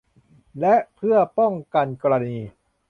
[0.59, 2.37] และเพื่อป้องกันกรณี